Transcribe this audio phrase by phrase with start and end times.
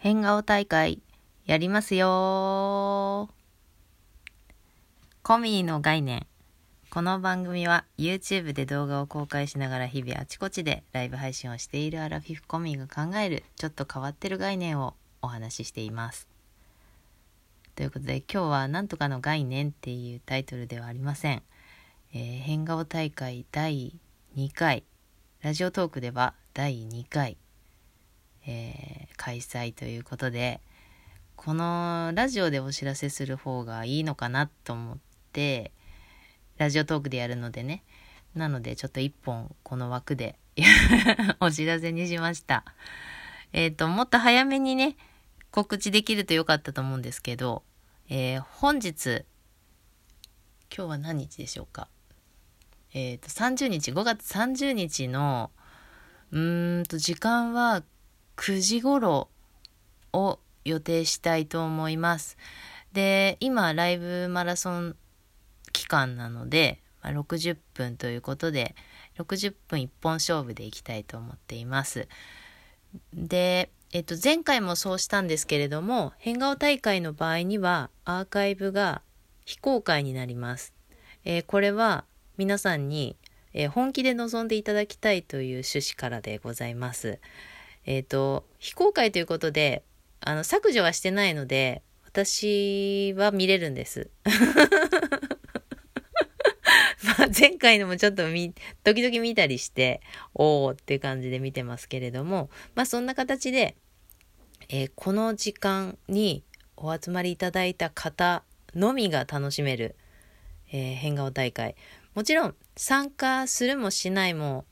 [0.00, 1.02] 変顔大会
[1.44, 3.28] やりますよ
[5.24, 6.24] コミーの概念。
[6.88, 16.28] この番組は YouTube で動画を公開しながら日々あちこちでライブ配信をしているアラフィフコミーが考えるちょっと変わってる概念をお話ししています。
[17.74, 21.42] ということで今日はなんとかの概念っていうタイトルではありません。
[22.14, 23.98] えー変顔大会第
[24.36, 24.84] 2回、
[25.42, 27.36] ラジオトークでは第2回、
[28.48, 30.60] えー開催ということで、
[31.36, 34.98] このラジオでお知らせする方がいいのかなと思っ
[35.32, 35.72] て、
[36.56, 37.82] ラジオトークでやるのでね。
[38.34, 40.38] なので、ちょっと一本この枠で
[41.40, 42.64] お知らせにしました。
[43.52, 44.96] えっ、と、もっと早めにね、
[45.50, 47.64] 告知できるとよかったと思うんですけど、
[48.08, 49.24] えー本日、
[50.74, 51.88] 今日は何日でしょうか？
[52.94, 55.50] えっ、と、30日、5月30日の、
[56.30, 57.82] うーんと、時間は
[58.38, 59.28] 9時頃
[60.12, 62.38] を予定したいと思います。
[62.92, 64.96] で、今、ライブマラソン
[65.72, 68.74] 期間なので、まあ60分ということで、
[69.18, 72.08] 60分一本勝負でいきたいと思っています。
[73.12, 79.02] で、えっと、前回もそうしたんですけれども、変顔大会の場合には、アーカイブが
[79.44, 80.72] 非公開になります。
[81.24, 82.04] えーこれは
[82.36, 83.16] 皆さんに、
[83.52, 87.18] えー本気で臨んでいただきたいという趣旨からでございます。
[87.84, 89.82] えっ、と、非公開ということで、
[90.20, 94.10] あの、削除はしてないので、私は見れるんです。
[97.18, 100.00] まあ、前回のもちょっと見、時々見たりして、
[100.34, 103.76] おーっていう感じで見てますけれども、まあそんな形で、
[104.68, 106.44] えーこの時間に
[106.76, 108.42] お集まりいただいた方
[108.74, 109.94] のみが楽しめる、
[110.72, 111.76] えー変顔大会。
[112.14, 114.64] もちろん参加するもしないも、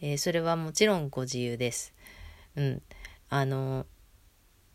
[0.00, 1.92] えーそれはもちろんご自由です。
[2.56, 2.82] うん。
[3.28, 3.86] あの、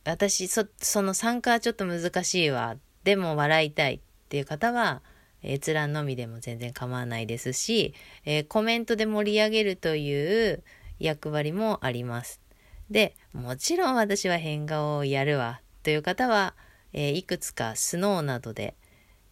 [0.04, 2.78] 私、そ、その参加はちょっと難しいわ。
[3.04, 5.02] でも笑いたいっていう方は、
[5.44, 7.94] 閲覧のみでも全然構わないですし、
[8.26, 10.64] えーコメントで盛り上げるという
[11.00, 12.42] 役割もあります。
[12.90, 16.56] で、もちろん私は変顔をやるわという方は、
[16.94, 18.76] えーいくつかスノーなどで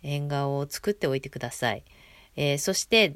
[0.01, 1.83] 変顔を作っておいてください。
[2.35, 3.15] えーそして、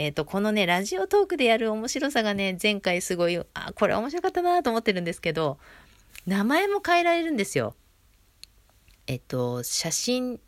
[0.00, 5.58] えっ、と、このね、ラジオトークでやる面白さがね、前回すごい、あ、これ面白かったなと思ってるんですけど、
[6.26, 7.74] 名前も変えられるんですよ。
[9.06, 10.40] えっと、写真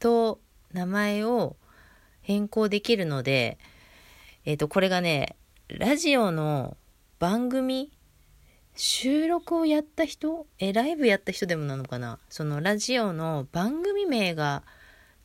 [0.00, 0.40] と
[0.72, 1.54] 名前を
[2.22, 3.58] 変更できるので、
[4.44, 5.36] えっと、これがね、
[5.68, 6.76] ラジオの
[7.20, 7.92] 番組、
[8.74, 12.18] 収録をやった人え、ライブやった人でもなのかな？
[12.30, 14.64] そのラジオの番組名が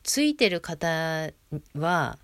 [0.04, 1.32] ついてる方
[1.74, 2.18] は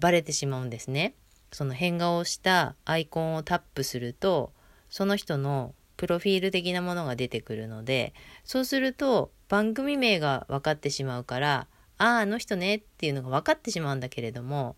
[0.00, 1.14] バレてしまうんですね。
[1.52, 4.52] その変顔をしたアイコンをタップすると、
[4.90, 8.14] その人のプロフィール的なものが出てくるので、
[8.44, 11.66] そうすると番組名が分かってしまうから、
[11.98, 14.76] ああ、あの人ねっていうのが分かってしまうんだけれども、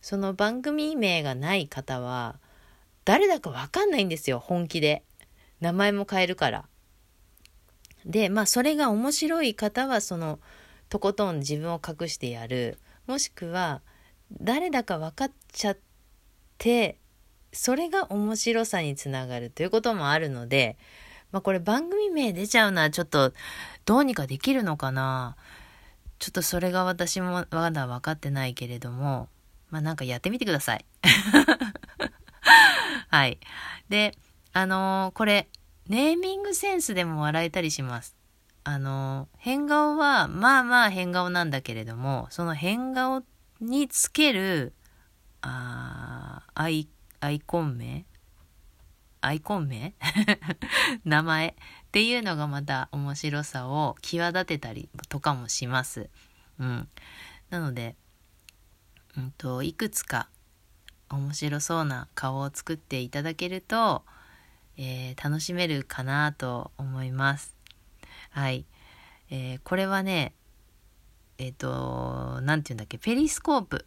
[0.00, 2.38] その番組名がない方は、
[3.04, 5.02] 誰だか分かんないんですよ、本気で。
[5.60, 6.68] 名前も変えるから。
[8.06, 10.38] で、まあ、それが面白い方は、その、
[10.88, 12.78] とことん自分を隠してやる。
[13.06, 13.82] もしくは、
[14.40, 15.76] 誰だか分かっちゃっ
[16.58, 16.98] て、
[17.52, 20.76] それが面白さにつながるということもあるので、
[21.32, 23.32] まあ、これ番組名出ちゃうのはちょっと、
[23.84, 25.36] どうにかできるのかな？
[26.18, 29.28] ちょっとそれが私もまだ分かってないけれども、
[29.70, 30.84] まあ、なんかやってみてください。
[33.08, 33.38] はい。
[33.88, 34.16] で、
[34.52, 35.48] あのーこれ、
[35.88, 38.14] ネーミングセンスでも笑えたりします。
[38.64, 43.24] あのー変顔は、まあまあ変顔なんだけれども、その変顔
[43.60, 44.72] につける、
[45.42, 46.88] あーアイ、
[47.20, 48.06] アイコン名？
[49.20, 49.94] アイコン名？
[51.04, 51.48] 名前？
[51.48, 51.54] っ
[51.92, 56.08] ていうのがまた面白さを際立てたりとかもします。
[56.58, 56.88] うん。
[57.50, 57.96] なので、
[59.16, 60.28] うんと、いくつか
[61.10, 64.04] 面白そうな顔を作っていただけると、
[64.76, 67.54] えー楽しめるかなと思います。
[68.30, 68.64] はい。
[69.28, 70.32] えーこれはね、
[71.40, 73.86] えっ、と、なんて言うんだっけ、ペリスコープ。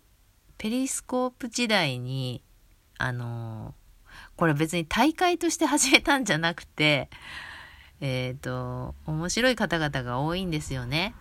[0.58, 2.44] ペリスコープ時代に、
[2.98, 3.84] あのー
[4.36, 7.10] これ別に大会として始めたんじゃなくて、
[8.02, 11.16] えっ、と、面白い方々が多いんですよね。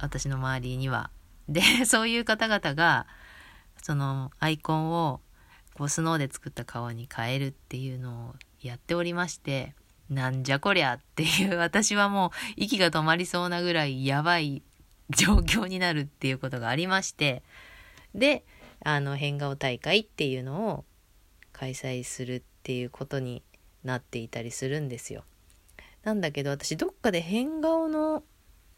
[0.00, 1.10] 私の周りには。
[1.48, 3.06] で、 そういう方々が、
[3.82, 5.20] そのアイコンを
[5.74, 9.74] こうスノーで作った顔に変えるっていうのをやっておりまして、
[10.08, 14.62] なんじゃこりゃっていう、私はもう息が止まりそうなぐらいやばい
[15.16, 17.42] 状況になるっていうことがありまして、
[18.14, 18.44] で、
[18.84, 20.84] あの、変顔大会っていうのを
[21.52, 23.42] 開催するっていうことに
[23.84, 25.24] なっていたりするんですよ。
[26.02, 28.22] なんだけど私どっかで変顔の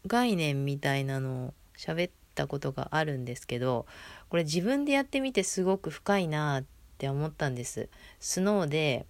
[0.07, 3.85] 概念みたいなのを喋ったことがあるんですけど
[4.29, 6.65] これ自分でやってみてすごく深いなっ
[6.97, 7.89] て思ったんです。
[8.19, 9.05] スノーで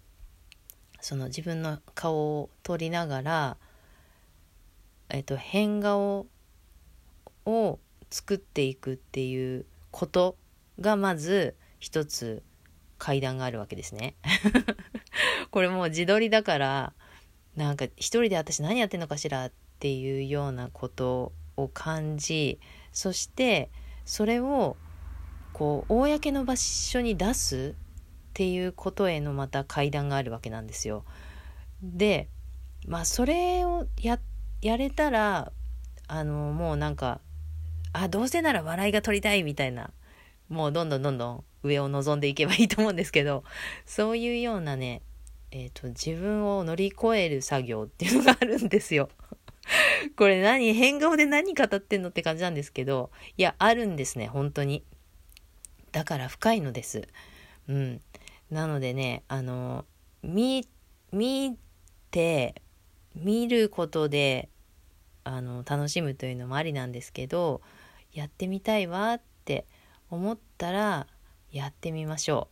[1.01, 3.57] その自分の顔を撮りながら、
[5.09, 6.27] えっと、変顔
[7.45, 7.79] を
[8.09, 10.37] 作っていくっていうこと
[10.79, 12.43] がまず一つ
[12.97, 14.15] 階段があるわけですね。
[15.51, 16.93] これもう自撮りだから
[17.55, 22.59] なんか一人で私何やってんのかしらっていうようなことを感じ
[22.91, 23.69] そして
[24.05, 24.77] それを
[25.51, 31.05] こう公の場所に出すっていうことへのまた階段があるわけなんですよ。
[31.81, 32.29] で
[32.87, 34.19] まあそれをや
[34.61, 35.51] やれたら
[36.07, 37.21] あのもうなんか
[37.93, 39.91] あどうせなら笑いが取りたいみたいな
[40.49, 43.43] もうどんどんどんどん上を望んでいけばいいと思うんですけど
[43.85, 45.01] そういうようなね
[45.55, 49.09] えーと、自分を乗り越える作業っていうのがあるんですよ。
[50.17, 54.83] これ何変顔で何語ってんのって感じなんですけどいやあるんですね本当に。
[55.91, 57.07] だから深いのです。
[57.69, 58.01] うん。
[58.49, 59.85] なのでね、あの、
[60.23, 60.67] 見、
[61.11, 61.57] 見
[62.09, 62.61] て、
[63.15, 64.49] 見ることで、
[65.23, 67.61] あの、楽しむというのもありなんですけど、
[68.11, 69.65] やってみたいわって
[70.09, 71.07] 思ったら、
[71.51, 72.49] やってみましょ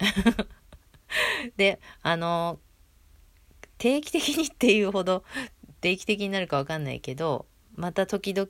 [0.00, 0.46] う。
[1.56, 2.58] で、あの、
[3.78, 5.22] 定期的にっていうほど
[5.80, 7.46] 定期的になるかわかんないけど、
[7.76, 8.48] また時々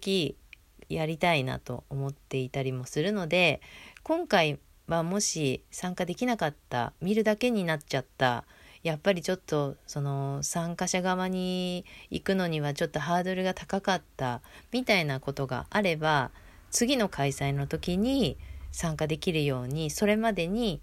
[0.88, 3.60] やりたいなと思っていたりもするので、
[4.02, 8.44] 今回はもし参加できなかった見るだけになっちゃった
[8.86, 16.30] やっぱりちょっとその参加者側に行くのにはちょっとハードルが高かったみたいなことがあれば
[16.70, 18.38] 次の開催の時に
[18.70, 20.80] 参加できるようにそれまでに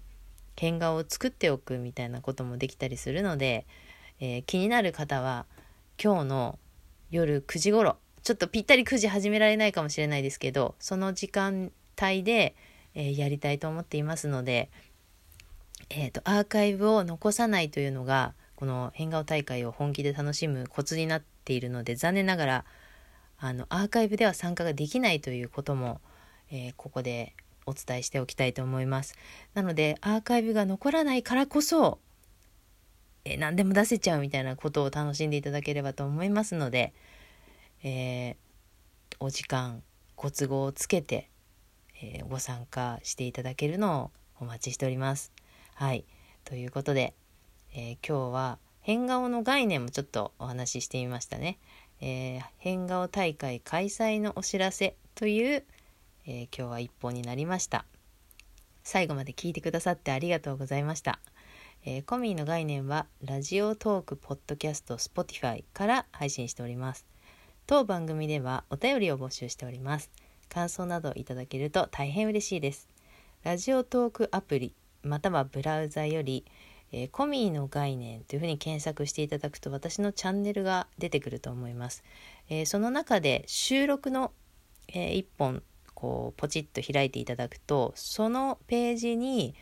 [0.54, 3.64] 変顔を作っておくみたいなこともできたりするので、
[4.20, 5.46] えー、気になる方は
[6.02, 6.58] 今日の
[7.10, 12.54] 夜9時頃ちょっとぴったり9時始められないかもしれないですけどその時間帯で
[12.94, 14.70] えー、やりたいと思っていますので、
[15.90, 22.64] えーと、アーカイブを残さないというのがこの変顔大会を本気で楽しむコツになっているので残念ながら
[23.38, 26.00] あのアーカイブでは参加ができないということも、
[26.50, 27.34] えー、ここで
[27.66, 29.16] お伝えしておきたいと思います。
[29.54, 31.98] なのでアーカイブが残らないからこそ、
[33.24, 36.92] えー、何でも出せちゃうみたいなことを楽しんでいただければと思いますので、
[37.82, 38.36] えー、
[39.20, 39.82] お時間
[40.16, 41.28] ご都合をつけて
[42.04, 44.10] え、ご参加していただけるのを
[44.40, 45.32] お待ちしております。
[45.74, 46.04] はい。
[46.44, 47.14] ということで、
[47.74, 51.58] えー、今日は変顔の概念もちょっとお話ししてみましたね。
[52.00, 55.64] えー、変顔大会開催のお知らせという、
[56.26, 57.84] え今日は一本になりました。
[58.84, 61.18] 最後まで聞いてくださってありがとうございました。
[61.84, 67.04] えー、コミーの概念はラジオトーク、ポッドキャスト、スポティファイから配信しております。
[67.66, 70.10] 当番組ではお便りを募集しております。
[70.48, 72.88] 感想などいただけると大変嬉しいです。
[73.42, 74.74] ラジオトークアプリ
[75.04, 76.44] またはブラウザより、
[76.92, 82.04] えー、コミーの概念というふうに検索していただくと私のチャンネルが出てくると思います。
[82.48, 84.32] えー、その中で収録の、
[84.88, 85.62] えー、1本
[85.94, 89.54] こうポチッと開いていただくとそのページに、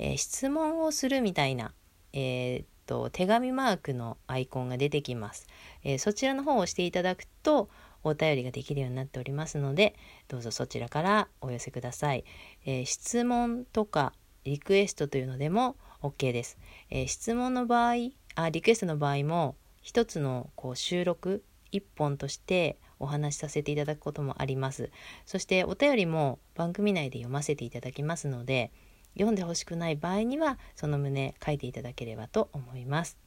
[0.00, 1.72] え質問をするみたいな、
[2.12, 5.48] えと手紙マークのアイコンが出てきます。
[5.82, 7.68] えそちらの方を押していただくと
[8.04, 9.96] お便りができるようになっておりますので、
[10.28, 12.24] どうぞそちらからお寄せください。
[12.64, 14.12] え、質問とか
[14.48, 16.58] リクエストというのでも OK です。
[16.90, 17.94] えー、質問の場合
[18.34, 24.90] あ、リクエストの場合も、一つのこう収録、一本としてお話しさせていただくこともあります。
[25.26, 28.70] そしてお便りも番組内で読ませていただきますので、
[29.14, 33.18] 読んでほしくない場合にはその旨書いていただければと思います。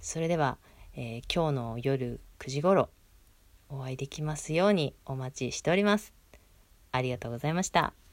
[0.00, 0.58] それでは、
[0.96, 2.88] えー、今日の夜9時頃
[3.68, 6.14] お会いできますようにお待ちしております。
[6.92, 8.05] ありがとうございました。